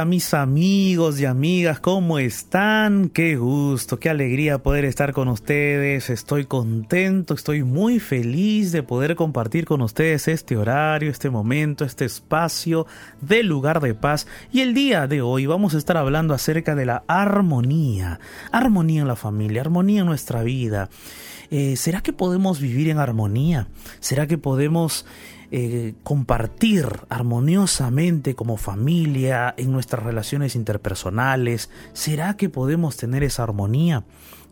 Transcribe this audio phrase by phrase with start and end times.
[0.00, 3.10] hola mis amigos y amigas, ¿cómo están?
[3.10, 6.08] Qué gusto, qué alegría poder estar con ustedes.
[6.08, 12.06] Estoy contento, estoy muy feliz de poder compartir con ustedes este horario, este momento, este
[12.06, 12.86] espacio
[13.20, 14.26] de lugar de paz.
[14.50, 18.20] Y el día de hoy vamos a estar hablando acerca de la armonía.
[18.52, 20.88] Armonía en la familia, armonía en nuestra vida.
[21.50, 23.68] Eh, ¿Será que podemos vivir en armonía?
[23.98, 25.04] ¿Será que podemos
[25.50, 31.70] eh, compartir armoniosamente como familia en nuestras relaciones interpersonales?
[31.92, 34.04] ¿Será que podemos tener esa armonía?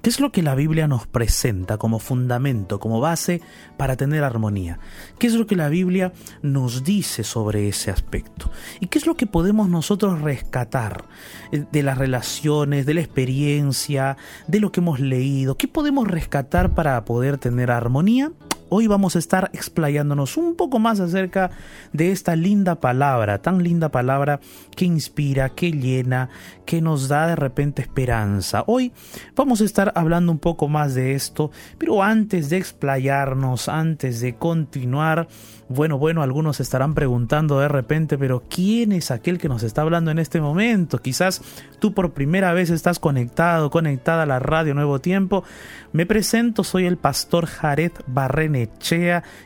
[0.02, 3.40] ¿Qué es lo que la Biblia nos presenta como fundamento, como base
[3.76, 4.78] para tener armonía?
[5.18, 8.48] ¿Qué es lo que la Biblia nos dice sobre ese aspecto?
[8.78, 11.04] ¿Y qué es lo que podemos nosotros rescatar
[11.50, 14.16] eh, de las relaciones, de la experiencia,
[14.46, 15.56] de lo que hemos leído?
[15.56, 18.30] ¿Qué podemos rescatar para poder tener armonía?
[18.70, 21.50] Hoy vamos a estar explayándonos un poco más acerca
[21.94, 24.40] de esta linda palabra, tan linda palabra
[24.76, 26.28] que inspira, que llena,
[26.66, 28.64] que nos da de repente esperanza.
[28.66, 28.92] Hoy
[29.34, 34.34] vamos a estar hablando un poco más de esto, pero antes de explayarnos, antes de
[34.34, 35.28] continuar,
[35.70, 40.10] bueno, bueno, algunos estarán preguntando de repente, pero ¿quién es aquel que nos está hablando
[40.10, 40.98] en este momento?
[40.98, 41.40] Quizás
[41.78, 45.42] tú por primera vez estás conectado, conectada a la radio Nuevo Tiempo.
[45.92, 47.92] Me presento, soy el pastor Jared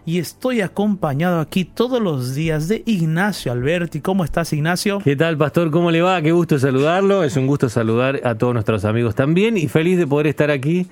[0.06, 4.00] Y estoy acompañado aquí todos los días de Ignacio Alberti.
[4.00, 5.00] ¿Cómo estás, Ignacio?
[5.02, 5.70] ¿Qué tal, pastor?
[5.70, 6.22] ¿Cómo le va?
[6.22, 7.24] Qué gusto saludarlo.
[7.24, 10.86] Es un gusto saludar a todos nuestros amigos también y feliz de poder estar aquí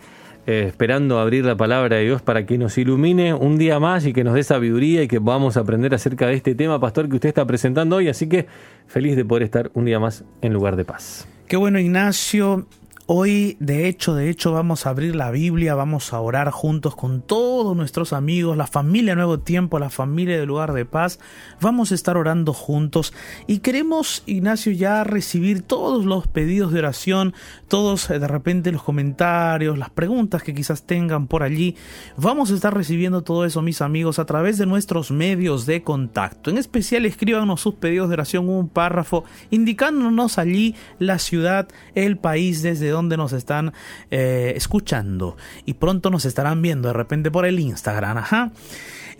[0.47, 4.12] eh, esperando abrir la palabra de Dios para que nos ilumine un día más y
[4.12, 7.28] que nos dé sabiduría y que podamos aprender acerca de este tema, pastor, que usted
[7.28, 8.09] está presentando hoy.
[8.09, 8.47] Así que
[8.86, 11.28] feliz de poder estar un día más en lugar de paz.
[11.47, 12.66] Qué bueno, Ignacio.
[13.12, 17.22] Hoy, de hecho, de hecho, vamos a abrir la Biblia, vamos a orar juntos con
[17.22, 21.19] todos nuestros amigos, la familia Nuevo Tiempo, la familia del lugar de paz.
[21.60, 23.12] Vamos a estar orando juntos
[23.48, 27.34] y queremos, Ignacio, ya recibir todos los pedidos de oración,
[27.66, 31.75] todos eh, de repente los comentarios, las preguntas que quizás tengan por allí.
[32.16, 36.48] Vamos a estar recibiendo todo eso, mis amigos, a través de nuestros medios de contacto.
[36.48, 41.66] En especial, escríbanos sus pedidos de oración, un párrafo indicándonos allí la ciudad,
[41.97, 43.72] el país desde donde donde nos están
[44.11, 48.19] eh, escuchando y pronto nos estarán viendo de repente por el Instagram.
[48.19, 48.53] Ajá.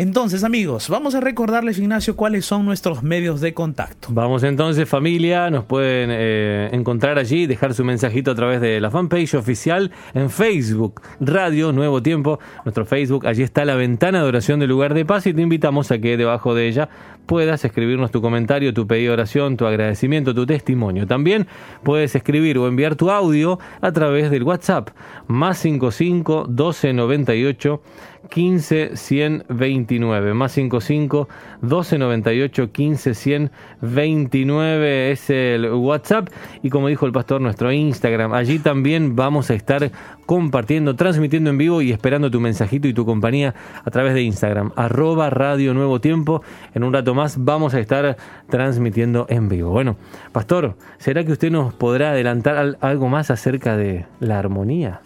[0.01, 4.09] Entonces, amigos, vamos a recordarles, Ignacio, cuáles son nuestros medios de contacto.
[4.11, 8.91] Vamos entonces, familia, nos pueden eh, encontrar allí, dejar su mensajito a través de la
[8.91, 14.59] fanpage oficial en Facebook, Radio Nuevo Tiempo, nuestro Facebook, allí está la ventana de oración
[14.59, 16.89] del lugar de paz y te invitamos a que debajo de ella
[17.27, 21.07] puedas escribirnos tu comentario, tu pedido de oración, tu agradecimiento, tu testimonio.
[21.07, 21.47] También
[21.85, 24.89] puedes escribir o enviar tu audio a través del WhatsApp,
[25.27, 27.83] más 55 12 98
[28.29, 31.29] 15 129 más 55
[31.63, 36.29] 12 98 15 129 es el WhatsApp.
[36.63, 38.33] Y como dijo el pastor nuestro Instagram.
[38.33, 39.91] Allí también vamos a estar
[40.27, 44.73] compartiendo transmitiendo en vivo y esperando tu mensajito y tu compañía a través de Instagram.
[44.77, 46.43] Arroba radio nuevo tiempo.
[46.75, 48.17] En un rato más vamos a estar
[48.49, 49.71] transmitiendo en vivo.
[49.71, 49.97] Bueno
[50.33, 55.01] pastor será que usted nos podrá adelantar algo más acerca de la armonía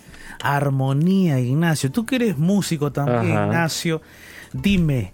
[0.44, 1.91] armonía, Ignacio.
[1.91, 4.02] Tú que eres músico también, Ignacio,
[4.52, 5.12] dime,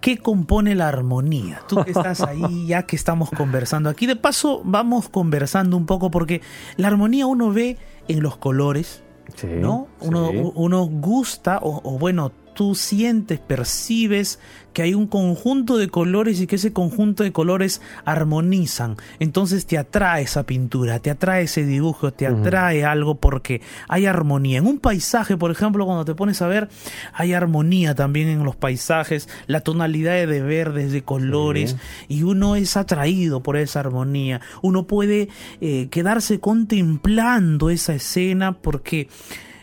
[0.00, 1.62] ¿qué compone la armonía?
[1.68, 6.10] Tú que estás ahí, ya que estamos conversando aquí, de paso vamos conversando un poco
[6.10, 6.42] porque
[6.76, 7.78] la armonía uno ve
[8.08, 9.02] en los colores,
[9.42, 9.88] ¿no?
[10.00, 14.38] Uno, uno gusta, o, o bueno, tú sientes, percibes
[14.72, 18.96] que hay un conjunto de colores y que ese conjunto de colores armonizan.
[19.18, 24.58] Entonces te atrae esa pintura, te atrae ese dibujo, te atrae algo porque hay armonía.
[24.58, 26.68] En un paisaje, por ejemplo, cuando te pones a ver,
[27.12, 31.76] hay armonía también en los paisajes, la tonalidad de verdes, de colores,
[32.08, 34.40] y uno es atraído por esa armonía.
[34.62, 35.28] Uno puede
[35.60, 39.08] eh, quedarse contemplando esa escena porque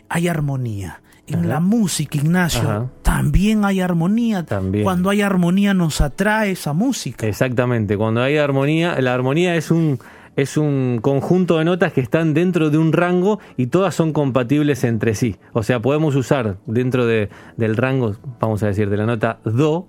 [0.08, 1.00] hay armonía
[1.32, 4.44] en la música, Ignacio, también hay armonía.
[4.44, 4.84] También.
[4.84, 7.26] Cuando hay armonía nos atrae esa música.
[7.26, 9.98] Exactamente, cuando hay armonía, la armonía es un
[10.36, 14.84] es un conjunto de notas que están dentro de un rango y todas son compatibles
[14.84, 15.36] entre sí.
[15.52, 19.88] O sea, podemos usar dentro de, del rango, vamos a decir, de la nota Do,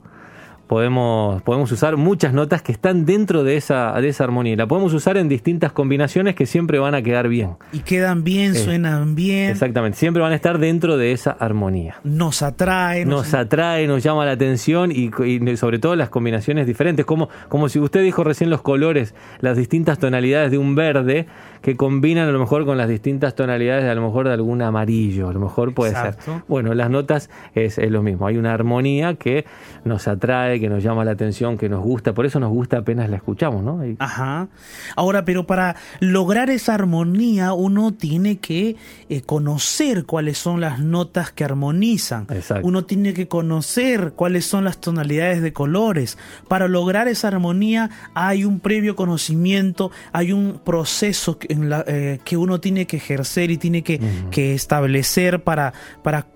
[0.72, 4.56] podemos, podemos usar muchas notas que están dentro de esa, de esa armonía.
[4.56, 7.58] La podemos usar en distintas combinaciones que siempre van a quedar bien.
[7.74, 9.50] Y quedan bien, eh, suenan bien.
[9.50, 11.98] Exactamente, siempre van a estar dentro de esa armonía.
[12.06, 13.04] Nos atrae.
[13.04, 15.12] Nos, atrae, nos llama la atención y,
[15.58, 20.00] sobre todo las combinaciones diferentes, como, como si usted dijo recién los colores, las distintas
[20.00, 21.28] tonalidades de un verde
[21.62, 25.28] que combinan a lo mejor con las distintas tonalidades a lo mejor de algún amarillo,
[25.28, 26.16] a lo mejor puede ser.
[26.48, 29.44] Bueno, las notas es, es lo mismo, hay una armonía que
[29.84, 33.10] nos atrae, que nos llama la atención, que nos gusta, por eso nos gusta apenas
[33.10, 33.82] la escuchamos, ¿no?
[34.00, 34.48] Ajá.
[34.96, 38.78] Ahora, pero para lograr esa armonía uno tiene que
[39.10, 42.28] eh, conocer cuáles son las notas que armonizan.
[42.30, 42.66] Exacto.
[42.66, 46.18] Uno tiene que conocer cuáles son las tonalidades de colores.
[46.48, 52.38] Para lograr esa armonía hay un previo conocimiento, hay un proceso en la, eh, que
[52.38, 54.00] uno tiene que ejercer y tiene que,
[54.30, 55.74] que establecer para,
[56.04, 56.28] para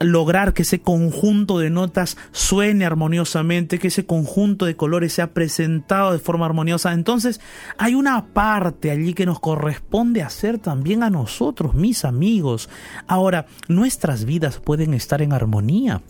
[0.00, 6.12] lograr que ese conjunto de notas suene armoniosamente, que ese conjunto de colores sea presentado
[6.12, 6.92] de forma armoniosa.
[6.92, 7.40] Entonces
[7.76, 12.68] hay una parte allí que nos corresponde hacer también a nosotros, mis amigos.
[13.06, 16.02] Ahora, nuestras vidas pueden estar en armonía.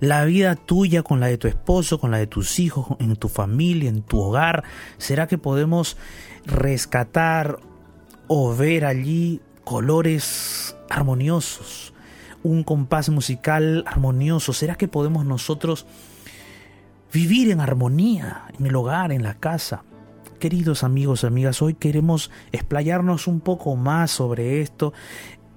[0.00, 3.28] La vida tuya con la de tu esposo, con la de tus hijos, en tu
[3.28, 4.64] familia, en tu hogar,
[4.96, 5.96] ¿será que podemos
[6.46, 7.58] rescatar
[8.28, 11.92] o ver allí colores armoniosos?
[12.42, 14.52] Un compás musical armonioso?
[14.52, 15.86] ¿Será que podemos nosotros
[17.12, 19.82] vivir en armonía en el hogar, en la casa?
[20.38, 24.92] Queridos amigos, amigas, hoy queremos explayarnos un poco más sobre esto.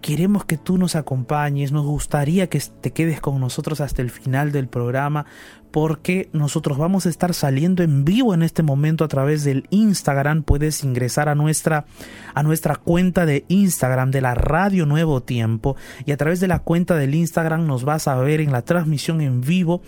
[0.01, 4.51] Queremos que tú nos acompañes, nos gustaría que te quedes con nosotros hasta el final
[4.51, 5.27] del programa
[5.71, 10.43] porque nosotros vamos a estar saliendo en vivo en este momento a través del Instagram.
[10.43, 11.85] Puedes ingresar a nuestra,
[12.33, 16.59] a nuestra cuenta de Instagram de la Radio Nuevo Tiempo y a través de la
[16.59, 19.81] cuenta del Instagram nos vas a ver en la transmisión en vivo,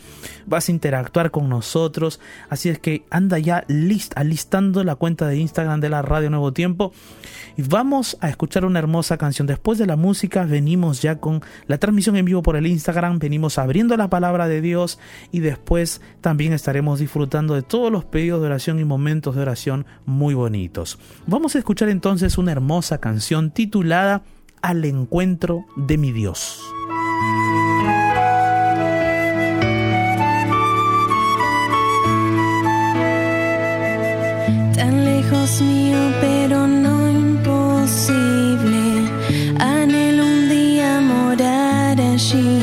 [0.46, 2.22] vas a interactuar con nosotros.
[2.50, 6.54] Así es que anda ya list, alistando la cuenta de Instagram de la Radio Nuevo
[6.54, 6.94] Tiempo
[7.58, 9.48] y vamos a escuchar una hermosa canción.
[9.48, 13.58] Después de la música venimos ya con la transmisión en vivo por el Instagram, venimos
[13.58, 14.98] abriendo la palabra de Dios
[15.32, 15.73] y después
[16.22, 21.00] también estaremos disfrutando de todos los pedidos de oración y momentos de oración muy bonitos.
[21.26, 24.24] Vamos a escuchar entonces una hermosa canción titulada
[24.62, 26.62] Al encuentro de mi Dios.
[34.76, 39.10] Tan lejos mío, pero no imposible.
[39.60, 42.63] Anhelo un día morar allí.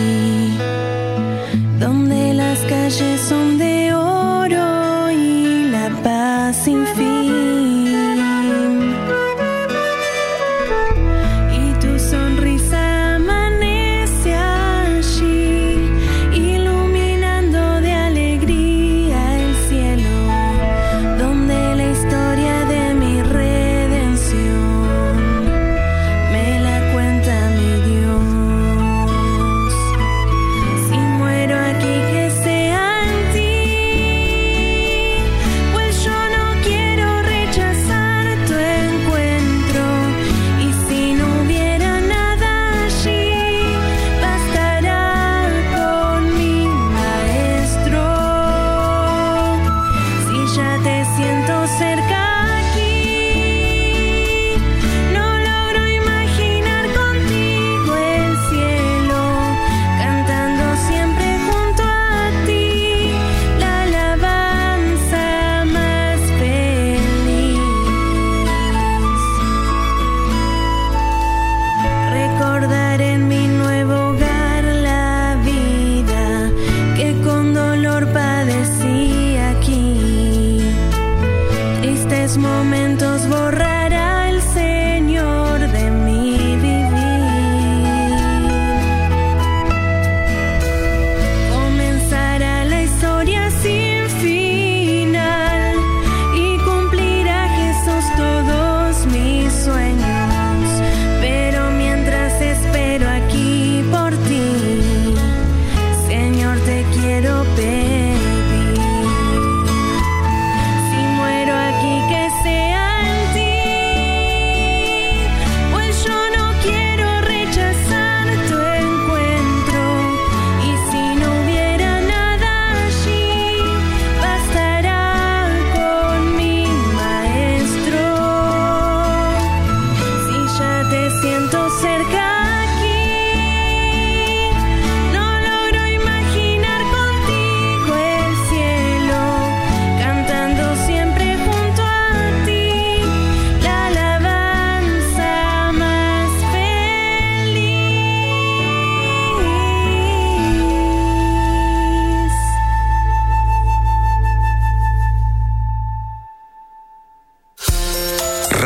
[82.36, 83.89] momentos borrar.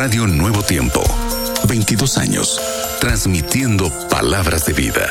[0.04, 1.02] Radio Nuevo Tiempo.
[1.66, 2.60] 22 años,
[3.00, 5.10] transmitiendo palabras de vida.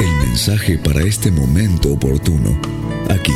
[0.00, 2.60] El mensaje para este momento oportuno,
[3.08, 3.30] aquí,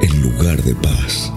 [0.00, 1.32] en lugar de paz.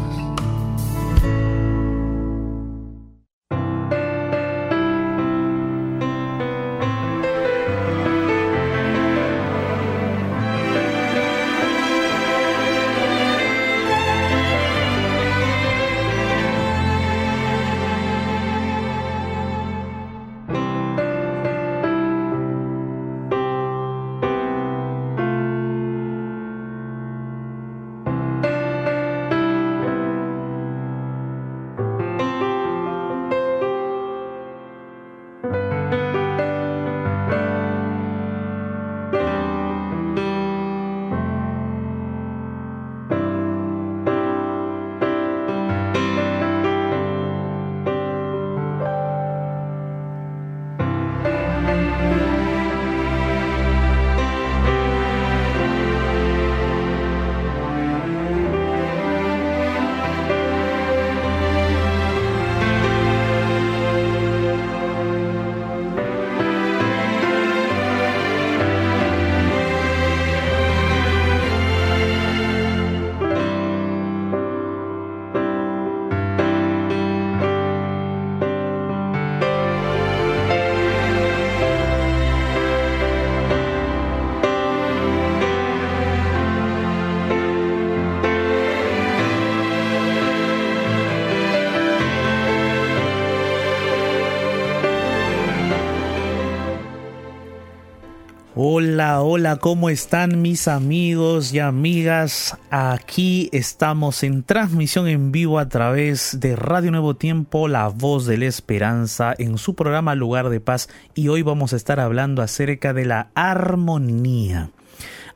[99.45, 102.57] Hola, ¿cómo están mis amigos y amigas?
[102.71, 108.39] Aquí estamos en transmisión en vivo a través de Radio Nuevo Tiempo, La Voz de
[108.39, 112.91] la Esperanza, en su programa Lugar de Paz y hoy vamos a estar hablando acerca
[112.91, 114.71] de la armonía.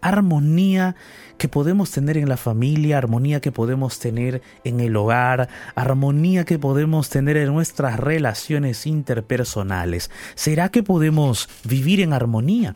[0.01, 0.95] Armonía
[1.37, 6.57] que podemos tener en la familia, armonía que podemos tener en el hogar, armonía que
[6.57, 10.09] podemos tener en nuestras relaciones interpersonales.
[10.33, 12.75] ¿Será que podemos vivir en armonía?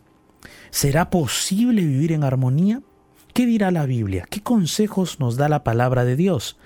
[0.71, 2.81] ¿Será posible vivir en armonía?
[3.33, 4.25] ¿Qué dirá la Biblia?
[4.29, 6.57] ¿Qué consejos nos da la palabra de Dios?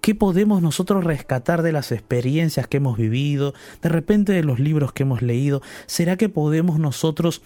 [0.00, 4.92] ¿Qué podemos nosotros rescatar de las experiencias que hemos vivido, de repente de los libros
[4.92, 5.62] que hemos leído?
[5.86, 7.42] ¿Será que podemos nosotros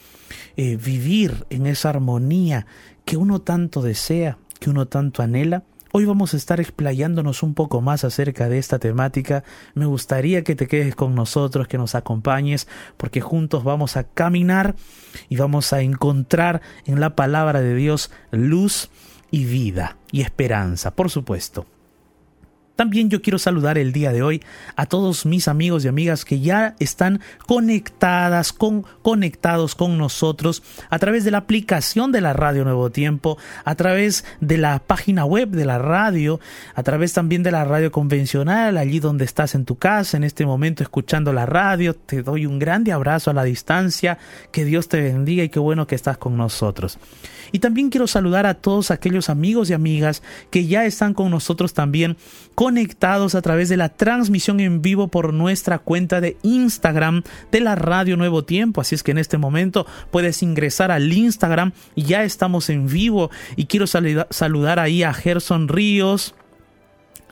[0.57, 2.67] eh, vivir en esa armonía
[3.05, 5.64] que uno tanto desea, que uno tanto anhela?
[5.97, 9.45] Hoy vamos a estar explayándonos un poco más acerca de esta temática.
[9.75, 14.75] Me gustaría que te quedes con nosotros, que nos acompañes, porque juntos vamos a caminar
[15.29, 18.91] y vamos a encontrar en la palabra de Dios luz
[19.31, 21.65] y vida y esperanza, por supuesto.
[22.76, 24.43] También yo quiero saludar el día de hoy
[24.75, 30.99] a todos mis amigos y amigas que ya están conectadas, con, conectados con nosotros a
[30.99, 35.50] través de la aplicación de la Radio Nuevo Tiempo, a través de la página web
[35.50, 36.40] de la radio,
[36.75, 40.45] a través también de la radio convencional, allí donde estás en tu casa en este
[40.45, 41.95] momento escuchando la radio.
[41.95, 44.19] Te doy un grande abrazo a la distancia,
[44.50, 46.99] que Dios te bendiga y qué bueno que estás con nosotros.
[47.52, 51.73] Y también quiero saludar a todos aquellos amigos y amigas que ya están con nosotros
[51.73, 52.16] también
[52.54, 57.75] conectados a través de la transmisión en vivo por nuestra cuenta de Instagram de la
[57.75, 58.80] Radio Nuevo Tiempo.
[58.80, 63.30] Así es que en este momento puedes ingresar al Instagram y ya estamos en vivo.
[63.56, 66.34] Y quiero saludar ahí a Gerson Ríos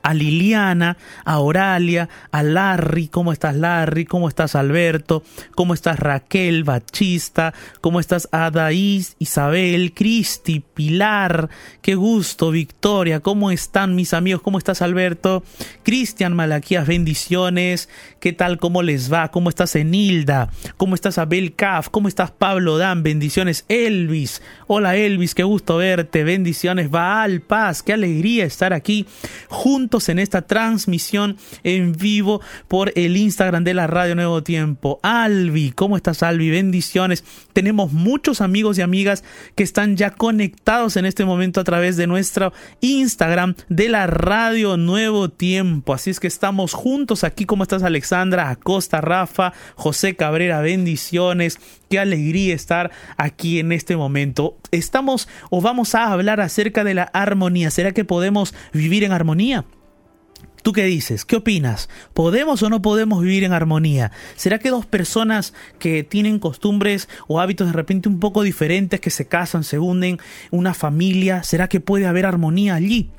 [0.03, 4.05] a Liliana, a Oralia, a Larry, ¿cómo estás Larry?
[4.05, 5.23] ¿Cómo estás Alberto?
[5.55, 7.55] ¿Cómo estás Raquel, Bachista?
[7.81, 11.49] ¿Cómo estás Adaís, Isabel, Cristi, Pilar?
[11.81, 14.43] Qué gusto, Victoria, ¿cómo están mis amigos?
[14.43, 15.43] ¿Cómo estás Alberto?
[15.83, 17.89] Cristian Malaquías, bendiciones.
[18.21, 18.59] ¿Qué tal?
[18.59, 19.31] ¿Cómo les va?
[19.31, 20.51] ¿Cómo estás Enilda?
[20.77, 21.89] ¿Cómo estás Abel Caf?
[21.89, 23.03] ¿Cómo estás Pablo Dan?
[23.03, 24.43] Bendiciones Elvis.
[24.67, 26.25] Hola Elvis, qué gusto verte.
[26.25, 29.07] Bendiciones Baal Paz, qué alegría estar aquí
[29.93, 34.99] en esta transmisión en vivo por el Instagram de la Radio Nuevo Tiempo.
[35.03, 36.49] Albi, ¿cómo estás Albi?
[36.49, 37.25] Bendiciones.
[37.53, 39.23] Tenemos muchos amigos y amigas
[39.55, 44.79] que están ya conectados en este momento a través de nuestro Instagram de la Radio
[44.79, 45.93] Nuevo Tiempo.
[45.93, 47.45] Así es que estamos juntos aquí.
[47.45, 48.49] ¿Cómo estás Alexandra?
[48.49, 51.61] Acosta, Rafa, José Cabrera, bendiciones.
[51.91, 54.57] Qué alegría estar aquí en este momento.
[54.71, 57.71] Estamos o vamos a hablar acerca de la armonía.
[57.71, 59.67] ¿Será que podemos vivir en armonía?
[60.63, 61.25] ¿Tú qué dices?
[61.25, 61.89] ¿Qué opinas?
[62.15, 64.13] ¿Podemos o no podemos vivir en armonía?
[64.37, 69.11] ¿Será que dos personas que tienen costumbres o hábitos de repente un poco diferentes, que
[69.11, 70.19] se casan, se unen,
[70.51, 73.11] una familia, ¿será que puede haber armonía allí?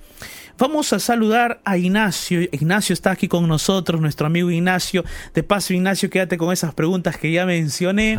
[0.58, 2.42] Vamos a saludar a Ignacio.
[2.44, 5.04] Ignacio está aquí con nosotros, nuestro amigo Ignacio.
[5.34, 8.18] De paso, Ignacio, quédate con esas preguntas que ya mencioné.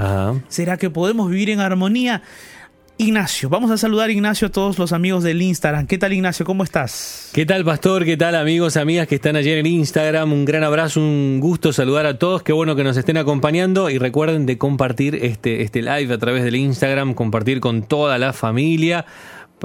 [0.48, 2.22] ¿Será que podemos vivir en armonía?
[2.96, 3.48] Ignacio.
[3.48, 5.88] Vamos a saludar Ignacio a todos los amigos del Instagram.
[5.88, 6.46] ¿Qué tal Ignacio?
[6.46, 7.30] ¿Cómo estás?
[7.32, 8.04] ¿Qué tal, Pastor?
[8.04, 10.32] ¿Qué tal, amigos, amigas que están allí en Instagram?
[10.32, 12.44] Un gran abrazo, un gusto saludar a todos.
[12.44, 16.44] Qué bueno que nos estén acompañando y recuerden de compartir este, este live a través
[16.44, 19.06] del Instagram, compartir con toda la familia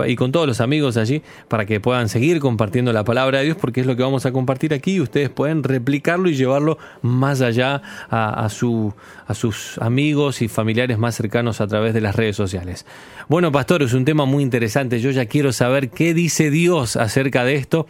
[0.07, 3.57] y con todos los amigos allí para que puedan seguir compartiendo la palabra de Dios
[3.59, 7.41] porque es lo que vamos a compartir aquí y ustedes pueden replicarlo y llevarlo más
[7.41, 8.93] allá a, a, su,
[9.27, 12.85] a sus amigos y familiares más cercanos a través de las redes sociales.
[13.27, 14.99] Bueno, pastor, es un tema muy interesante.
[14.99, 17.87] Yo ya quiero saber qué dice Dios acerca de esto.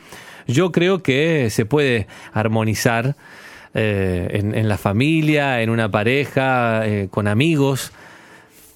[0.47, 3.15] Yo creo que se puede armonizar
[3.73, 7.91] eh, en, en, la familia, en una pareja, eh, con amigos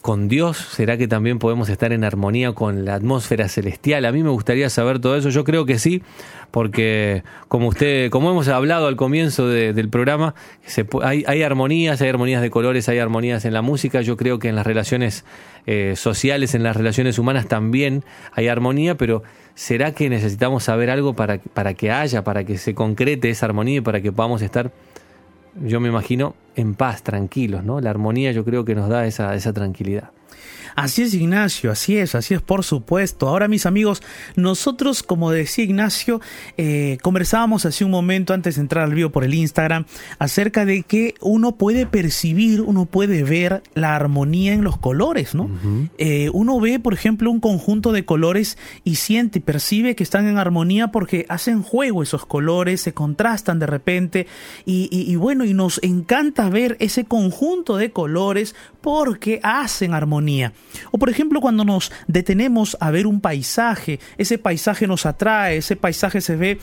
[0.03, 0.57] con Dios?
[0.57, 4.03] ¿Será que también podemos estar en armonía con la atmósfera celestial?
[4.03, 5.29] A mí me gustaría saber todo eso.
[5.29, 6.03] Yo creo que sí,
[6.51, 10.35] porque como usted, como hemos hablado al comienzo de, del programa,
[10.65, 14.01] se, hay, hay, armonías, hay armonías de colores, hay armonías en la música.
[14.01, 15.23] Yo creo que en las relaciones
[15.67, 19.23] eh, sociales, en las relaciones humanas también hay armonía, pero
[19.55, 23.77] ¿será que necesitamos saber algo para, para que haya, para que se concrete esa armonía
[23.77, 24.73] y para que podamos estar
[25.61, 27.81] yo me imagino, en paz, tranquilos, ¿no?
[27.81, 30.11] La armonía yo creo que nos da esa, esa tranquilidad.
[30.75, 33.27] Así es Ignacio, así es, así es por supuesto.
[33.27, 34.01] Ahora mis amigos,
[34.35, 36.21] nosotros como decía Ignacio,
[36.57, 39.85] eh, conversábamos hace un momento antes de entrar al vivo por el Instagram
[40.19, 45.43] acerca de que uno puede percibir, uno puede ver la armonía en los colores, ¿no?
[45.43, 45.89] Uh -huh.
[45.97, 50.27] eh, uno ve, por ejemplo, un conjunto de colores y siente y percibe que están
[50.27, 54.27] en armonía porque hacen juego esos colores, se contrastan de repente
[54.65, 60.32] y, y, y bueno, y nos encanta ver ese conjunto de colores porque hacen armonía.
[60.91, 65.75] O por ejemplo cuando nos detenemos a ver un paisaje, ese paisaje nos atrae, ese
[65.75, 66.59] paisaje se ve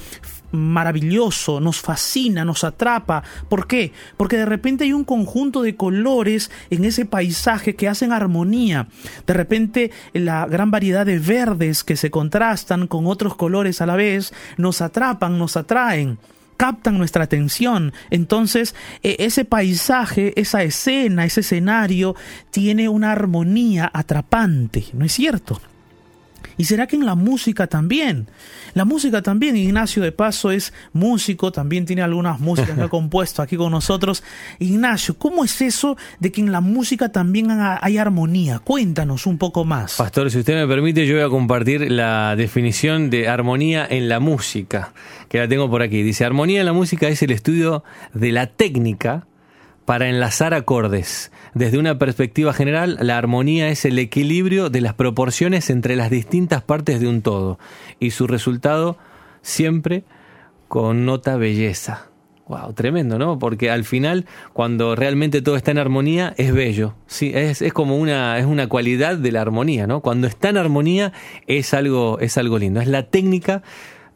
[0.52, 3.22] maravilloso, nos fascina, nos atrapa.
[3.48, 3.92] ¿Por qué?
[4.16, 8.88] Porque de repente hay un conjunto de colores en ese paisaje que hacen armonía.
[9.26, 13.96] De repente la gran variedad de verdes que se contrastan con otros colores a la
[13.96, 16.18] vez nos atrapan, nos atraen
[16.61, 17.94] captan nuestra atención.
[18.11, 22.16] Entonces, ese paisaje, esa escena, ese escenario
[22.51, 25.59] tiene una armonía atrapante, ¿no es cierto?
[26.57, 28.29] ¿Y será que en la música también?
[28.74, 33.42] La música también, Ignacio de Paso es músico, también tiene algunas músicas que ha compuesto
[33.42, 34.22] aquí con nosotros.
[34.59, 38.59] Ignacio, ¿cómo es eso de que en la música también hay armonía?
[38.59, 39.96] Cuéntanos un poco más.
[39.96, 44.20] Pastor, si usted me permite, yo voy a compartir la definición de armonía en la
[44.20, 44.92] música,
[45.29, 46.03] que la tengo por aquí.
[46.03, 49.26] Dice, armonía en la música es el estudio de la técnica
[49.85, 51.33] para enlazar acordes.
[51.55, 56.63] Desde una perspectiva general, la armonía es el equilibrio de las proporciones entre las distintas
[56.63, 57.59] partes de un todo
[57.99, 58.97] y su resultado
[59.43, 60.05] siempre
[60.69, 62.07] con nota belleza.
[62.47, 63.39] Wow, tremendo, ¿no?
[63.39, 66.95] Porque al final, cuando realmente todo está en armonía, es bello.
[67.07, 70.01] Sí, es, es como una, es una cualidad de la armonía, ¿no?
[70.01, 71.13] Cuando está en armonía,
[71.47, 72.81] es algo, es algo lindo.
[72.81, 73.63] Es la técnica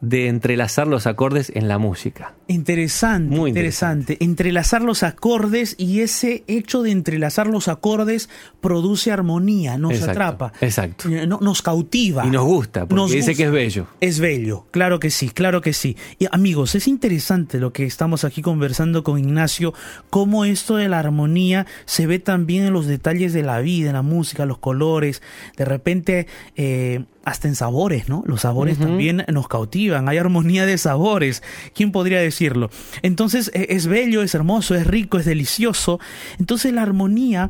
[0.01, 2.33] de entrelazar los acordes en la música.
[2.47, 4.23] Interesante, Muy interesante, interesante.
[4.23, 8.29] Entrelazar los acordes y ese hecho de entrelazar los acordes
[8.61, 10.53] produce armonía, nos exacto, atrapa.
[10.61, 11.09] Exacto.
[11.09, 12.25] No, nos cautiva.
[12.25, 13.37] Y nos gusta, porque nos dice gusta.
[13.37, 13.87] que es bello.
[14.01, 15.97] Es bello, claro que sí, claro que sí.
[16.19, 19.73] Y amigos, es interesante lo que estamos aquí conversando con Ignacio,
[20.09, 23.95] cómo esto de la armonía se ve también en los detalles de la vida, en
[23.95, 25.21] la música, los colores.
[25.57, 28.23] De repente, eh, hasta en sabores, ¿no?
[28.25, 28.87] Los sabores uh -huh.
[28.87, 31.43] también nos cautivan, hay armonía de sabores.
[31.73, 32.69] ¿Quién podría decirlo?
[33.01, 35.99] Entonces es bello, es hermoso, es rico, es delicioso.
[36.39, 37.49] Entonces la armonía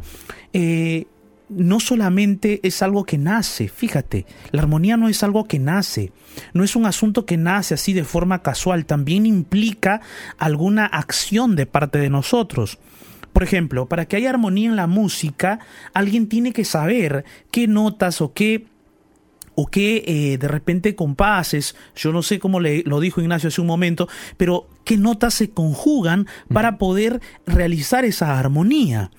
[0.54, 1.06] eh,
[1.50, 6.12] no solamente es algo que nace, fíjate, la armonía no es algo que nace,
[6.54, 10.02] no es un asunto que nace así de forma casual, también implica
[10.38, 12.80] alguna acción de parte de nosotros.
[13.34, 15.60] Por ejemplo, para que haya armonía en la música,
[15.94, 18.66] alguien tiene que saber qué notas o qué
[19.56, 23.62] o que eh, de repente compases, yo no sé cómo le, lo dijo Ignacio hace
[23.62, 29.12] un momento, pero qué notas se conjugan para poder realizar esa armonía.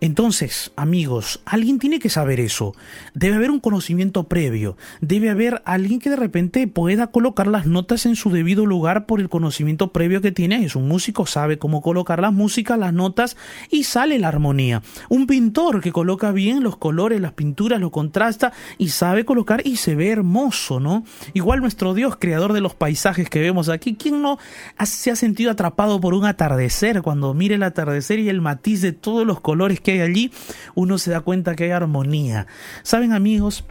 [0.00, 2.74] Entonces, amigos, alguien tiene que saber eso.
[3.14, 4.76] Debe haber un conocimiento previo.
[5.00, 9.20] Debe haber alguien que de repente pueda colocar las notas en su debido lugar por
[9.20, 10.64] el conocimiento previo que tiene.
[10.64, 13.36] Es un músico, sabe cómo colocar las músicas, las notas
[13.70, 14.82] y sale la armonía.
[15.08, 19.76] Un pintor que coloca bien los colores, las pinturas, lo contrasta y sabe colocar y
[19.76, 21.04] se ve hermoso, ¿no?
[21.32, 24.38] Igual nuestro Dios, creador de los paisajes que vemos aquí, ¿quién no
[24.84, 28.92] se ha sentido atrapado por un atardecer cuando mire el atardecer y el matiz de
[28.92, 30.32] todos los colores que hay allí,
[30.74, 32.46] uno se da cuenta que hay armonía.
[32.82, 33.64] ¿Saben amigos?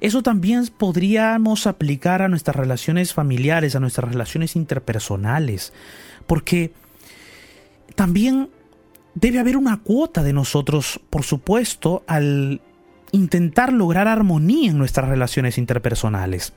[0.00, 5.72] Eso también podríamos aplicar a nuestras relaciones familiares, a nuestras relaciones interpersonales,
[6.26, 6.72] porque
[7.94, 8.50] también
[9.14, 12.60] debe haber una cuota de nosotros, por supuesto, al
[13.12, 16.52] intentar lograr armonía en nuestras relaciones interpersonales.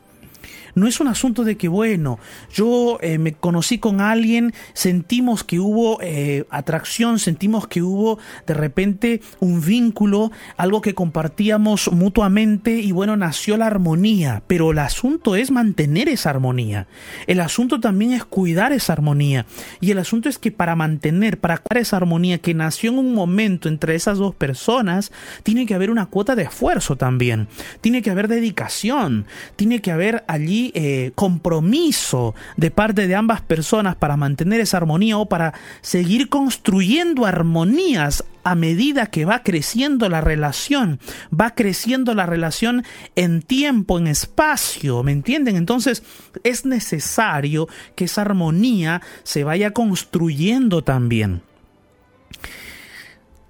[0.76, 2.20] No es un asunto de que, bueno,
[2.54, 8.54] yo eh, me conocí con alguien, sentimos que hubo eh, atracción, sentimos que hubo de
[8.54, 14.44] repente un vínculo, algo que compartíamos mutuamente y bueno, nació la armonía.
[14.48, 16.88] Pero el asunto es mantener esa armonía.
[17.28, 19.46] El asunto también es cuidar esa armonía.
[19.80, 23.14] Y el asunto es que para mantener, para cuidar esa armonía que nació en un
[23.14, 25.12] momento entre esas dos personas,
[25.44, 27.48] tiene que haber una cuota de esfuerzo también.
[27.82, 29.26] Tiene que haber dedicación.
[29.56, 35.18] Tiene que haber allí eh, compromiso de parte de ambas personas para mantener esa armonía
[35.18, 41.00] o para seguir construyendo armonías a medida que va creciendo la relación,
[41.38, 42.84] va creciendo la relación
[43.16, 45.58] en tiempo, en espacio, ¿me entienden?
[45.58, 46.04] Entonces
[46.44, 51.42] es necesario que esa armonía se vaya construyendo también.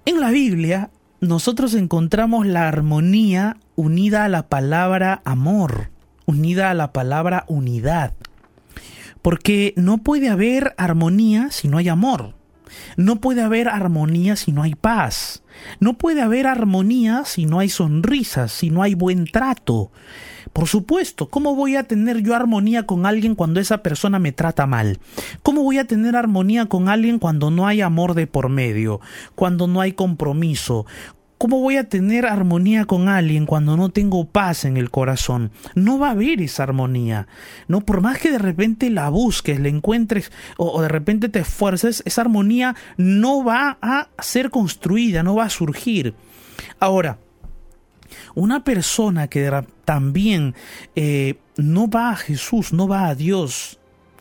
[0.04, 0.90] En la Biblia
[1.20, 5.90] nosotros encontramos la armonía unida a la palabra amor
[6.28, 8.12] unida a la palabra unidad.
[9.22, 12.34] Porque no puede haber armonía si no hay amor.
[12.98, 15.42] No puede haber armonía si no hay paz.
[15.80, 19.90] No puede haber armonía si no hay sonrisas, si no hay buen trato.
[20.52, 24.66] Por supuesto, ¿cómo voy a tener yo armonía con alguien cuando esa persona me trata
[24.66, 24.98] mal?
[25.42, 29.00] ¿Cómo voy a tener armonía con alguien cuando no hay amor de por medio,
[29.34, 30.86] cuando no hay compromiso,
[31.38, 35.52] ¿Cómo voy a tener armonía con alguien cuando no tengo paz en el corazón?
[35.76, 37.28] No va a haber esa armonía.
[37.68, 42.02] No, por más que de repente la busques, la encuentres o, de repente te esfuerces,
[42.06, 46.14] esa armonía no va a ser construida, no va a surgir.
[46.80, 47.18] Ahora,
[48.34, 50.56] una persona que también
[50.96, 53.78] eh, no va a Jesús, no va a Dios,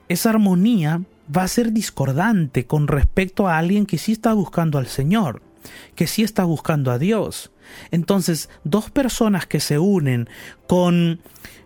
[0.08, 1.02] esa armonía
[1.36, 5.47] va a ser discordante con respecto a alguien que sí está buscando al Señor
[5.96, 7.52] que sí está buscando a Dios.
[7.92, 10.30] Entonces, dos personas que se unen
[10.68, 11.22] con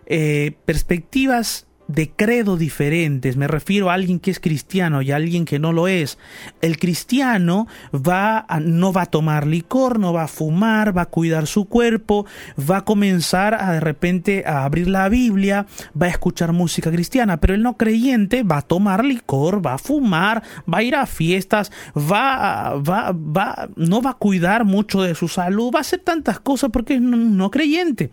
[0.06, 5.44] eh, perspectivas de credo diferentes, me refiero a alguien que es cristiano y a alguien
[5.44, 6.18] que no lo es.
[6.60, 11.46] El cristiano va no va a tomar licor, no va a fumar, va a cuidar
[11.46, 12.26] su cuerpo,
[12.58, 15.66] va a comenzar a de repente a abrir la Biblia,
[16.00, 19.78] va a escuchar música cristiana, pero el no creyente va a tomar licor, va a
[19.78, 25.14] fumar, va a ir a fiestas, va, va, va, no va a cuidar mucho de
[25.14, 28.10] su salud, va a hacer tantas cosas porque es no, creyente.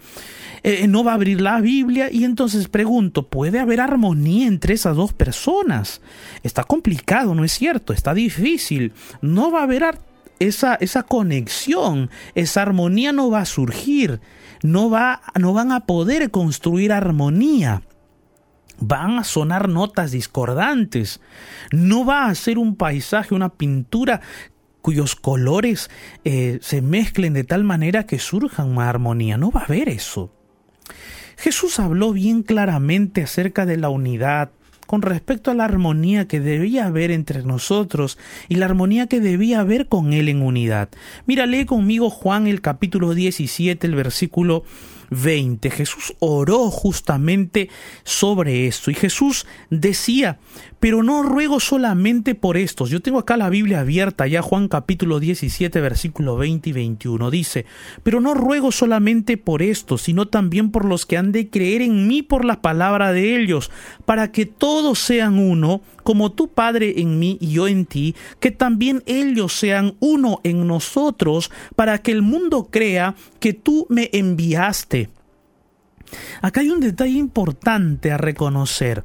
[0.64, 4.96] Eh, no va a abrir la Biblia y entonces pregunto, ¿puede haber armonía entre esas
[4.96, 6.02] dos personas?
[6.44, 7.94] Está complicado, ¿no es cierto?
[7.94, 8.94] Está difícil.
[9.22, 10.00] No va a haber
[10.40, 14.22] esa, esa conexión, esa armonía no va a surgir,
[14.64, 17.84] no, va, no van a poder construir armonía
[18.82, 21.20] van a sonar notas discordantes.
[21.72, 24.22] No va a ser un paisaje, una pintura
[24.82, 25.90] cuyos colores
[26.24, 29.38] eh, se mezclen de tal manera que surja una armonía.
[29.38, 30.34] No va a haber eso.
[31.40, 34.52] Jesús habló bien claramente acerca de la unidad
[34.86, 38.18] con respecto a la armonía que debía haber entre nosotros
[38.50, 40.90] y la armonía que debía haber con Él en unidad.
[41.28, 44.64] Mira, lee conmigo Juan el capítulo 17, el versículo
[45.12, 45.70] 20.
[45.70, 47.70] Jesús oró justamente
[48.04, 50.40] sobre esto y Jesús decía,
[50.80, 52.90] pero no ruego solamente por estos.
[52.90, 57.32] Yo tengo acá la Biblia abierta, ya Juan capítulo 17, versículo 20 y 21.
[57.32, 57.66] Dice,
[58.04, 62.08] pero no ruego solamente por estos, sino también por los que han de creer en
[62.08, 63.72] mí por la palabra de ellos,
[64.06, 68.52] para que todos sean uno, como tu Padre en mí y yo en ti, que
[68.52, 74.99] también ellos sean uno en nosotros, para que el mundo crea que tú me enviaste.
[76.42, 79.04] Acá hay un detalle importante a reconocer.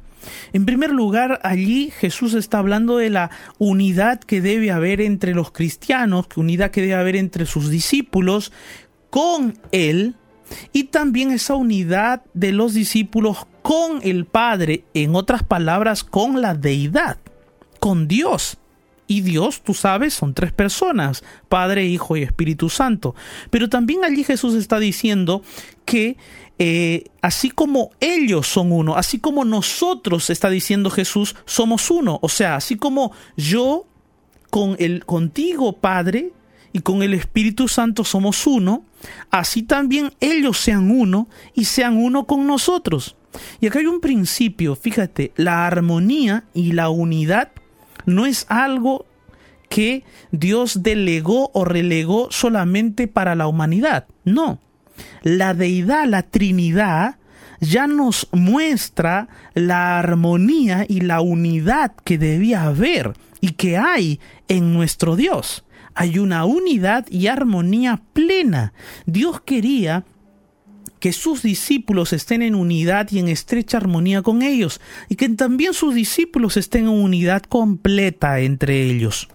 [0.53, 5.51] En primer lugar, allí Jesús está hablando de la unidad que debe haber entre los
[5.51, 8.51] cristianos, unidad que debe haber entre sus discípulos
[9.09, 10.15] con Él,
[10.73, 16.53] y también esa unidad de los discípulos con el Padre, en otras palabras, con la
[16.53, 17.17] deidad,
[17.79, 18.57] con Dios.
[19.07, 23.13] Y Dios, tú sabes, son tres personas, Padre, Hijo y Espíritu Santo.
[23.51, 25.43] Pero también allí Jesús está diciendo
[25.85, 26.17] que
[26.57, 32.19] eh, así como ellos son uno, así como nosotros, está diciendo Jesús, somos uno.
[32.21, 33.85] O sea, así como yo
[34.49, 36.31] con el contigo, Padre,
[36.71, 38.83] y con el Espíritu Santo somos uno,
[39.31, 43.15] así también ellos sean uno y sean uno con nosotros.
[43.61, 47.51] Y acá hay un principio, fíjate, la armonía y la unidad
[48.05, 49.05] no es algo
[49.69, 54.07] que Dios delegó o relegó solamente para la humanidad.
[54.23, 54.59] No.
[55.23, 57.17] La deidad, la Trinidad,
[57.59, 64.73] ya nos muestra la armonía y la unidad que debía haber y que hay en
[64.73, 65.63] nuestro Dios.
[65.95, 68.73] hay una unidad y armonía plena.
[69.05, 70.03] Dios quería
[70.99, 75.73] que sus discípulos estén en unidad y en estrecha armonía con ellos, y que también
[75.73, 79.29] sus discípulos estén en unidad completa entre ellos.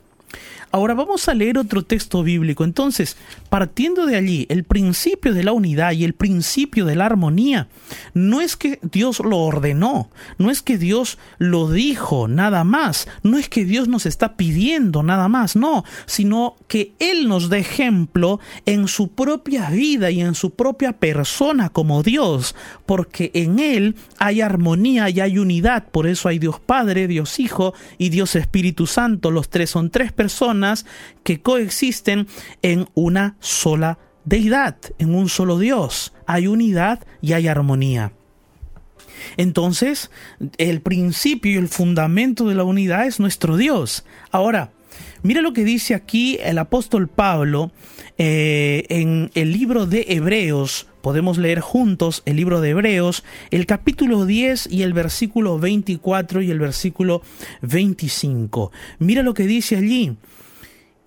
[0.72, 2.62] Ahora vamos a leer otro texto bíblico.
[2.62, 3.16] Entonces,
[3.50, 7.68] partiendo de allí, el principio de la unidad y el principio de la armonía,
[8.14, 10.08] no es que Dios lo ordenó,
[10.38, 15.02] no es que Dios lo dijo nada más, no es que Dios nos está pidiendo
[15.02, 20.36] nada más, no, sino que Él nos da ejemplo en su propia vida y en
[20.36, 22.54] su propia persona como Dios,
[22.86, 27.74] porque en Él hay armonía y hay unidad, por eso hay Dios Padre, Dios Hijo
[27.98, 30.86] y Dios Espíritu Santo, los tres son tres personas
[31.24, 32.28] que coexisten
[32.62, 36.12] en una sola deidad, en un solo Dios.
[36.26, 38.12] Hay unidad y hay armonía.
[39.36, 40.10] Entonces,
[40.58, 44.04] el principio y el fundamento de la unidad es nuestro Dios.
[44.30, 44.72] Ahora,
[45.22, 47.70] mira lo que dice aquí el apóstol Pablo
[48.18, 50.86] eh, en el libro de Hebreos.
[51.02, 56.50] Podemos leer juntos el libro de Hebreos, el capítulo 10 y el versículo 24 y
[56.50, 57.22] el versículo
[57.62, 58.70] 25.
[58.98, 60.16] Mira lo que dice allí.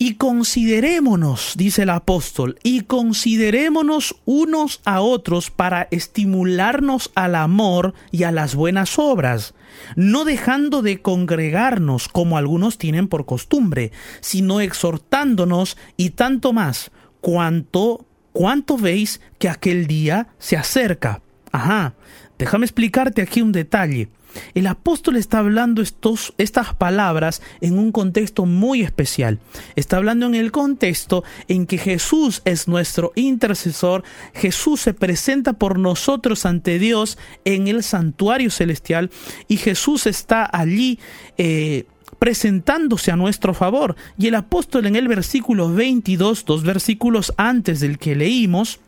[0.04, 8.24] Y considerémonos, dice el apóstol, y considerémonos unos a otros para estimularnos al amor y
[8.24, 9.54] a las buenas obras,
[9.96, 18.06] no dejando de congregarnos como algunos tienen por costumbre, sino exhortándonos y tanto más, cuanto,
[18.34, 21.22] cuanto veis que aquel día se acerca.
[21.54, 21.94] Ajá,
[22.38, 24.10] déjame explicarte aquí un detalle.
[24.54, 29.40] El apóstol está hablando estos, estas palabras en un contexto muy especial.
[29.76, 35.80] Está hablando en el contexto en que Jesús es nuestro intercesor, Jesús se presenta por
[35.80, 39.10] nosotros ante Dios en el santuario celestial
[39.48, 41.00] y Jesús está allí
[41.38, 41.86] eh,
[42.20, 43.96] presentándose a nuestro favor.
[44.18, 48.80] Y el apóstol en el versículo 22, dos versículos antes del que leímos,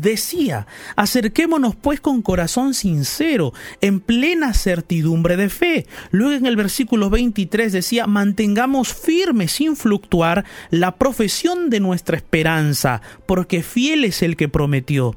[0.00, 5.86] decía, acerquémonos pues con corazón sincero, en plena certidumbre de fe.
[6.10, 13.02] Luego en el versículo 23 decía, mantengamos firme sin fluctuar la profesión de nuestra esperanza,
[13.26, 15.16] porque fiel es el que prometió.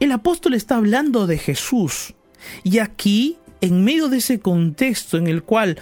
[0.00, 2.14] El apóstol está hablando de Jesús.
[2.62, 5.78] Y aquí, en medio de ese contexto en el cual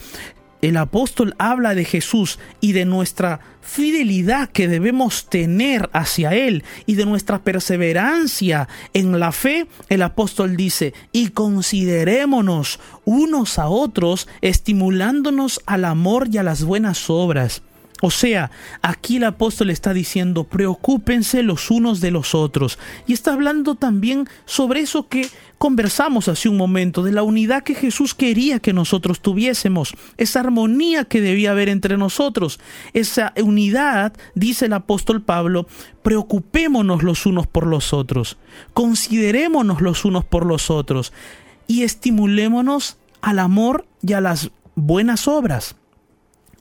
[0.63, 6.95] el apóstol habla de Jesús y de nuestra fidelidad que debemos tener hacia Él y
[6.95, 15.61] de nuestra perseverancia en la fe, el apóstol dice, y considerémonos unos a otros, estimulándonos
[15.67, 17.63] al amor y a las buenas obras.
[18.03, 18.51] O sea,
[18.83, 22.79] aquí el apóstol está diciendo, preocúpense los unos de los otros.
[23.07, 27.75] Y está hablando también sobre eso que conversamos hace un momento, de la unidad que
[27.75, 32.61] Jesús quería que nosotros tuviésemos, esa armonía que debía haber entre nosotros.
[32.93, 35.67] Esa unidad, dice el apóstol Pablo,
[36.03, 38.37] preocupémonos los unos por los otros,
[38.75, 41.15] considerémonos los unos por los otros
[41.67, 45.77] y estimulémonos al amor y a las buenas obras.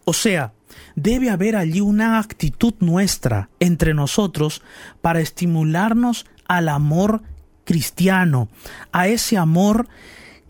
[0.06, 0.54] O sea,
[0.96, 4.62] debe haber allí una actitud nuestra entre nosotros
[5.02, 7.22] para estimularnos al amor
[7.64, 8.48] cristiano,
[8.92, 9.88] a ese amor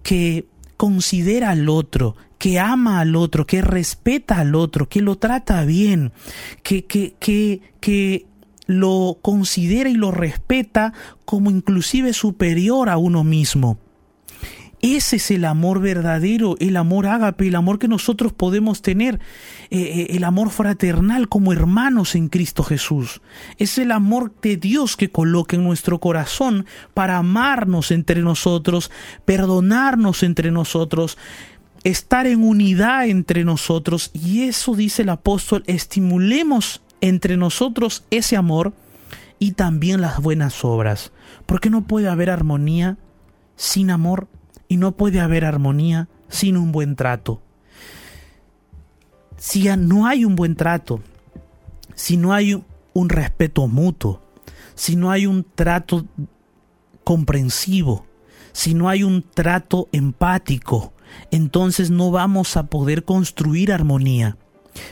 [0.03, 0.45] que
[0.77, 6.11] considera al otro, que ama al otro, que respeta al otro, que lo trata bien,
[6.61, 8.27] que, que, que, que
[8.67, 13.79] lo considera y lo respeta como inclusive superior a uno mismo.
[14.87, 19.15] Ese es el amor verdadero, el amor ágape, el amor que nosotros podemos tener,
[19.71, 23.19] eh, eh, el amor fraternal como hermanos en Cristo Jesús.
[23.57, 28.91] Es el amor de Dios que coloca en nuestro corazón para amarnos entre nosotros,
[29.25, 31.17] perdonarnos entre nosotros,
[31.83, 34.11] estar en unidad entre nosotros.
[34.13, 38.73] Y eso dice el apóstol, estimulemos entre nosotros ese amor
[39.39, 41.11] y también las buenas obras.
[41.47, 42.99] Porque no puede haber armonía
[43.55, 44.27] sin amor
[44.67, 47.41] y no puede haber armonía sin un buen trato.
[49.37, 51.01] Si no hay un buen trato,
[51.93, 52.61] si no hay
[52.93, 54.21] un respeto mutuo,
[54.75, 56.05] si no hay un trato
[57.03, 58.05] comprensivo,
[58.51, 60.93] si no hay un trato empático,
[61.31, 64.37] entonces no vamos a poder construir armonía.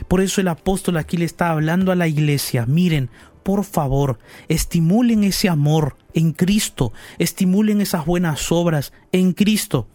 [0.08, 3.10] Por eso el apóstol aquí le está hablando a la iglesia, miren,
[3.44, 9.86] por favor, estimulen ese amor en Cristo, estimulen esas buenas obras en Cristo.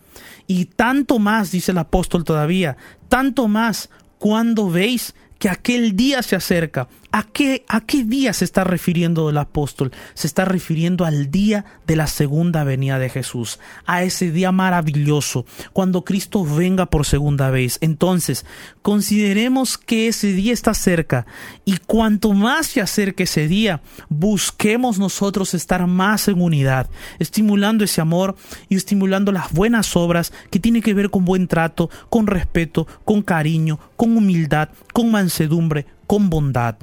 [0.47, 2.77] Y tanto más, dice el apóstol todavía,
[3.09, 8.45] tanto más cuando veis que aquel día se acerca, ¿A qué, ¿A qué día se
[8.45, 9.91] está refiriendo el apóstol?
[10.13, 15.47] Se está refiriendo al día de la segunda venida de Jesús, a ese día maravilloso,
[15.73, 17.79] cuando Cristo venga por segunda vez.
[17.81, 18.45] Entonces,
[18.83, 21.25] consideremos que ese día está cerca
[21.65, 28.01] y cuanto más se acerque ese día, busquemos nosotros estar más en unidad, estimulando ese
[28.01, 28.35] amor
[28.69, 33.23] y estimulando las buenas obras que tiene que ver con buen trato, con respeto, con
[33.23, 36.75] cariño, con humildad, con mansedumbre, con bondad.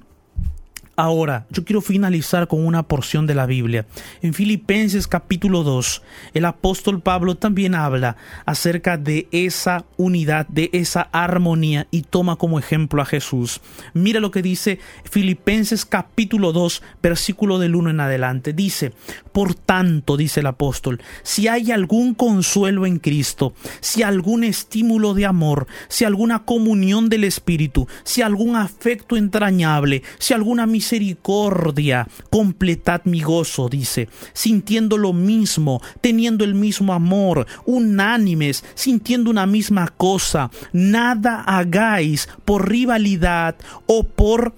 [0.98, 3.84] Ahora, yo quiero finalizar con una porción de la Biblia.
[4.22, 11.02] En Filipenses capítulo 2, el apóstol Pablo también habla acerca de esa unidad, de esa
[11.12, 13.60] armonía y toma como ejemplo a Jesús.
[13.92, 18.54] Mira lo que dice Filipenses capítulo 2, versículo del 1 en adelante.
[18.54, 18.94] Dice,
[19.32, 25.26] por tanto, dice el apóstol, si hay algún consuelo en Cristo, si algún estímulo de
[25.26, 30.85] amor, si alguna comunión del Espíritu, si algún afecto entrañable, si alguna misericordia,
[32.30, 39.88] completad mi gozo, dice, sintiendo lo mismo, teniendo el mismo amor, unánimes, sintiendo una misma
[39.88, 44.54] cosa, nada hagáis por rivalidad o por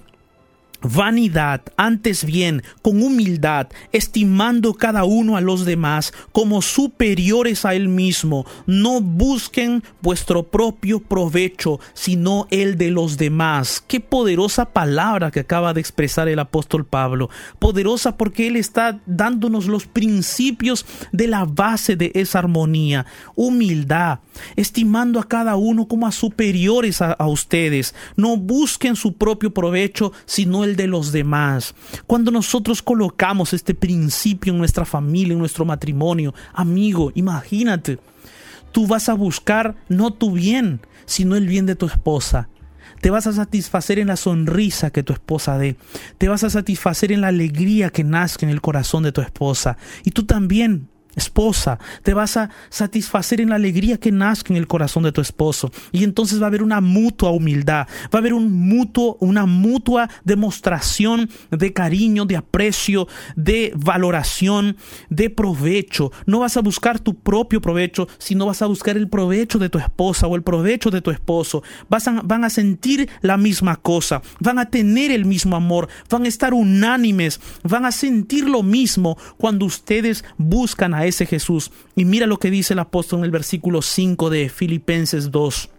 [0.81, 7.89] vanidad, antes bien, con humildad, estimando cada uno a los demás como superiores a él
[7.89, 8.45] mismo.
[8.65, 13.83] No busquen vuestro propio provecho, sino el de los demás.
[13.87, 17.29] Qué poderosa palabra que acaba de expresar el apóstol Pablo.
[17.59, 23.05] Poderosa porque él está dándonos los principios de la base de esa armonía.
[23.35, 24.19] Humildad,
[24.55, 27.93] estimando a cada uno como a superiores a, ustedes.
[28.15, 31.75] No busquen su propio provecho, sino el de los demás.
[32.07, 37.99] Cuando nosotros colocamos este principio en nuestra familia, en nuestro matrimonio, amigo, imagínate,
[38.71, 42.49] tú vas a buscar no tu bien, sino el bien de tu esposa.
[43.01, 45.77] Te vas a satisfacer en la sonrisa que tu esposa dé.
[46.17, 49.77] Te vas a satisfacer en la alegría que nazca en el corazón de tu esposa.
[50.03, 54.67] Y tú también esposa, te vas a satisfacer en la alegría que nazca en el
[54.67, 55.71] corazón de tu esposo.
[55.91, 60.09] Y entonces va a haber una mutua humildad, va a haber un mutuo, una mutua
[60.23, 64.77] demostración de cariño, de aprecio, de valoración,
[65.09, 66.11] de provecho.
[66.25, 69.77] No vas a buscar tu propio provecho, sino vas a buscar el provecho de tu
[69.77, 71.63] esposa o el provecho de tu esposo.
[71.89, 76.53] Van a sentir la misma cosa, van a tener el mismo amor, van a estar
[76.53, 81.71] unánimes, van a sentir lo mismo cuando ustedes buscan a ese Jesús.
[81.95, 85.69] Y mira lo que dice el apóstol en el versículo 5 de Filipenses 2.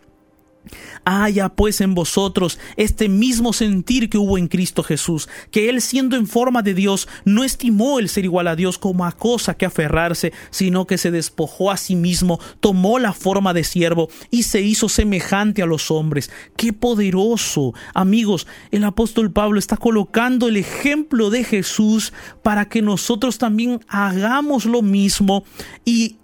[1.05, 6.16] Haya pues en vosotros este mismo sentir que hubo en Cristo Jesús, que Él siendo
[6.16, 9.66] en forma de Dios no estimó el ser igual a Dios como a cosa que
[9.66, 14.61] aferrarse, sino que se despojó a sí mismo, tomó la forma de siervo y se
[14.61, 16.31] hizo semejante a los hombres.
[16.57, 17.73] ¡Qué poderoso!
[17.94, 24.66] Amigos, el apóstol Pablo está colocando el ejemplo de Jesús para que nosotros también hagamos
[24.66, 25.44] lo mismo
[25.85, 26.16] y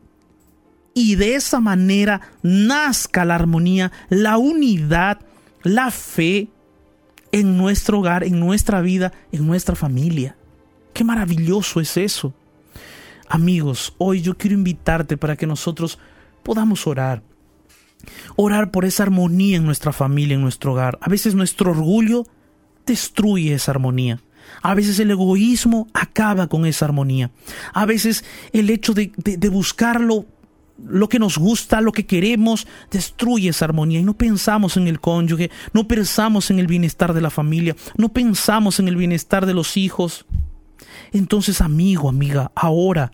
[0.96, 5.20] y de esa manera nazca la armonía, la unidad,
[5.62, 6.48] la fe
[7.32, 10.36] en nuestro hogar, en nuestra vida, en nuestra familia.
[10.94, 12.32] Qué maravilloso es eso.
[13.28, 15.98] Amigos, hoy yo quiero invitarte para que nosotros
[16.42, 17.22] podamos orar.
[18.34, 20.96] Orar por esa armonía en nuestra familia, en nuestro hogar.
[21.02, 22.26] A veces nuestro orgullo
[22.86, 24.22] destruye esa armonía.
[24.62, 27.30] A veces el egoísmo acaba con esa armonía.
[27.74, 28.24] A veces
[28.54, 30.24] el hecho de, de, buscarlo
[30.84, 35.00] lo que nos gusta, lo que queremos, destruye esa armonía y no pensamos en el
[35.00, 39.54] cónyuge, no pensamos en el bienestar de la familia, no pensamos en el bienestar de
[39.54, 40.26] los hijos.
[41.12, 43.10] Entonces, amigo, amiga, ahora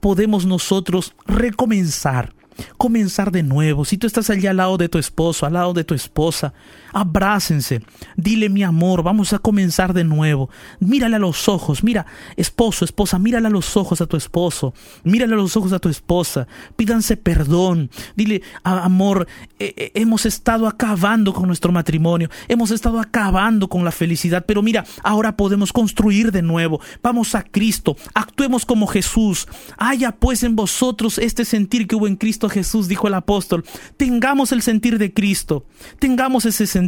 [0.00, 2.34] podemos nosotros recomenzar
[2.76, 3.84] comenzar de nuevo.
[3.84, 6.54] Si tú estás allá al lado de tu esposo, al lado de tu esposa,
[6.96, 7.82] abrácense,
[8.16, 10.48] dile mi amor, vamos a comenzar de nuevo.
[10.80, 14.72] Mírale a los ojos, mira, esposo, esposa, mírale a los ojos a tu esposo,
[15.04, 19.28] mírale a los ojos a tu esposa, pídanse perdón, dile, amor,
[19.58, 24.62] eh, eh, hemos estado acabando con nuestro matrimonio, hemos estado acabando con la felicidad, pero
[24.62, 26.80] mira, ahora podemos construir de nuevo.
[27.02, 29.46] Vamos a Cristo, actuemos como Jesús.
[29.76, 33.64] Haya pues en vosotros este sentir que hubo en Cristo Jesús, dijo el apóstol,
[33.98, 35.66] tengamos el sentir de Cristo,
[35.98, 36.85] tengamos ese sentir,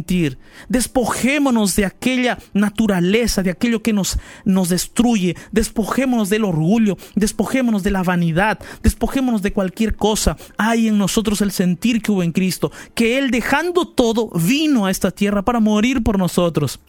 [0.67, 7.91] despojémonos de aquella naturaleza, de aquello que nos, nos destruye, despojémonos del orgullo, despojémonos de
[7.91, 10.37] la vanidad, despojémonos de cualquier cosa.
[10.57, 14.91] Hay en nosotros el sentir que hubo en Cristo, que Él dejando todo vino a
[14.91, 16.79] esta tierra para morir por nosotros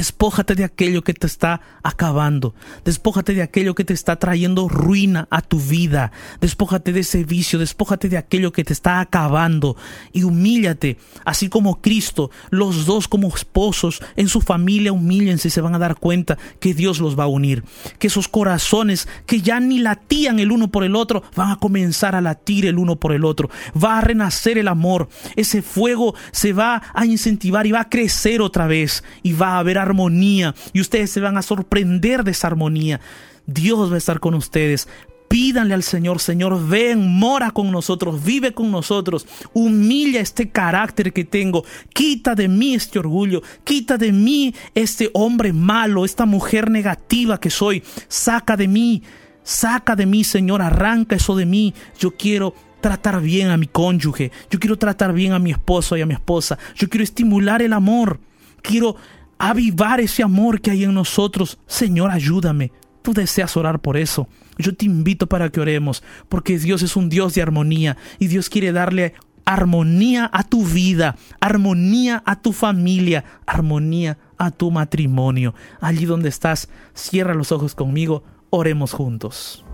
[0.00, 2.54] Despójate de aquello que te está acabando.
[2.86, 6.10] Despójate de aquello que te está trayendo ruina a tu vida.
[6.40, 7.58] Despójate de ese vicio.
[7.58, 9.76] Despójate de aquello que te está acabando.
[10.14, 10.96] Y humíllate.
[11.26, 15.78] Así como Cristo, los dos como esposos en su familia, humíllense y se van a
[15.78, 17.62] dar cuenta que Dios los va a unir.
[17.98, 22.14] Que esos corazones que ya ni latían el uno por el otro, van a comenzar
[22.14, 23.50] a latir el uno por el otro.
[23.76, 25.10] Va a renacer el amor.
[25.36, 29.04] Ese fuego se va a incentivar y va a crecer otra vez.
[29.22, 33.00] Y va a haber armonía y ustedes se van a sorprender de esa armonía.
[33.46, 34.88] Dios va a estar con ustedes.
[35.28, 41.24] Pídanle al Señor, Señor, ven, mora con nosotros, vive con nosotros, humilla este carácter que
[41.24, 41.64] tengo,
[41.94, 47.48] quita de mí este orgullo, quita de mí este hombre malo, esta mujer negativa que
[47.48, 49.04] soy, saca de mí,
[49.44, 51.74] saca de mí, Señor, arranca eso de mí.
[51.96, 56.00] Yo quiero tratar bien a mi cónyuge, yo quiero tratar bien a mi esposo y
[56.00, 58.18] a mi esposa, yo quiero estimular el amor,
[58.62, 58.96] quiero
[59.40, 61.58] avivar ese amor que hay en nosotros.
[61.66, 62.70] Señor, ayúdame.
[63.02, 64.28] Tú deseas orar por eso.
[64.58, 68.50] Yo te invito para que oremos, porque Dios es un Dios de armonía y Dios
[68.50, 69.14] quiere darle
[69.46, 75.54] armonía a tu vida, armonía a tu familia, armonía a tu matrimonio.
[75.80, 79.64] Allí donde estás, cierra los ojos conmigo, oremos juntos.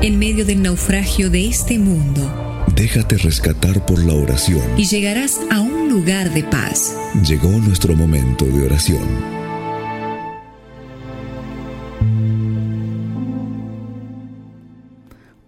[0.00, 2.22] En medio del naufragio de este mundo,
[2.76, 4.62] Déjate rescatar por la oración.
[4.76, 6.94] y llegarás a un lugar de paz.
[7.26, 9.08] Llegó nuestro momento de oración.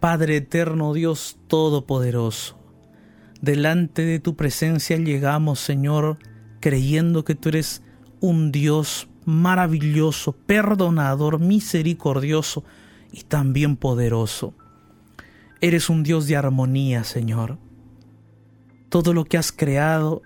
[0.00, 2.58] Padre eterno, Dios todopoderoso,
[3.42, 6.18] delante de tu presencia llegamos, Señor,
[6.60, 7.82] creyendo que tú eres
[8.20, 12.64] un Dios maravilloso, perdonador, misericordioso
[13.12, 14.54] y también poderoso.
[15.60, 17.58] Eres un Dios de armonía, Señor.
[18.88, 20.22] Todo lo que has creado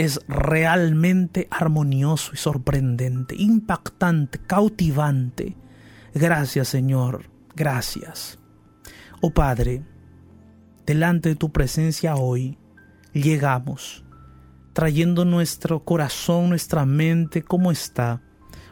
[0.00, 5.58] es realmente armonioso y sorprendente, impactante, cautivante.
[6.14, 7.28] Gracias, Señor.
[7.54, 8.38] Gracias.
[9.20, 9.82] Oh Padre,
[10.86, 12.56] delante de tu presencia hoy
[13.12, 14.02] llegamos,
[14.72, 18.22] trayendo nuestro corazón, nuestra mente, como está,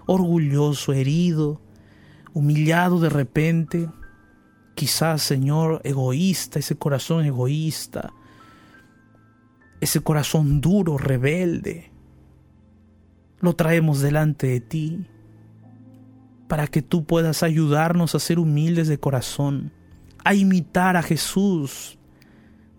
[0.06, 1.60] orgulloso, herido,
[2.32, 3.90] humillado de repente,
[4.74, 8.14] quizás, Señor, egoísta, ese corazón egoísta,
[9.80, 11.90] ese corazón duro, rebelde,
[13.40, 15.06] lo traemos delante de ti
[16.48, 19.70] para que tú puedas ayudarnos a ser humildes de corazón,
[20.24, 21.98] a imitar a Jesús,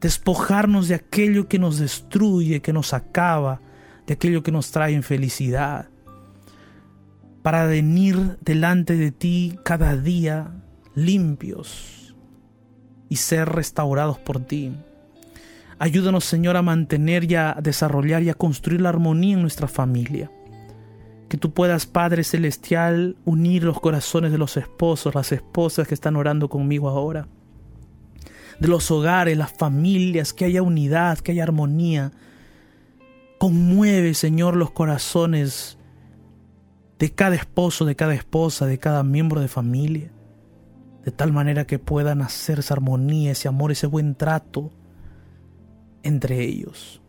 [0.02, 3.62] despojarnos de aquello que nos destruye, que nos acaba,
[4.08, 5.90] de aquello que nos trae infelicidad,
[7.44, 10.64] para venir delante de ti cada día
[10.96, 12.16] limpios
[13.08, 14.74] y ser restaurados por ti.
[15.82, 20.30] Ayúdanos, Señor, a mantener y a desarrollar y a construir la armonía en nuestra familia.
[21.30, 26.18] Que tú puedas, Padre Celestial, unir los corazones de los esposos, las esposas que están
[26.18, 27.30] orando conmigo ahora.
[28.60, 32.12] De los hogares, las familias, que haya unidad, que haya armonía.
[33.38, 35.78] Conmueve, Señor, los corazones
[36.98, 40.12] de cada esposo, de cada esposa, de cada miembro de familia.
[41.06, 44.74] De tal manera que puedan hacer esa armonía, ese amor, ese buen trato
[46.04, 47.02] entre ellos.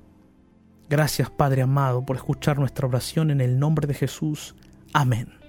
[0.88, 4.54] Gracias Padre amado por escuchar nuestra oración en el nombre de Jesús.
[4.92, 5.39] Amén.